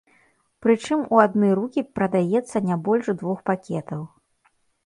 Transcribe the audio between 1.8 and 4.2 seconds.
прадаецца не больш двух пакетаў.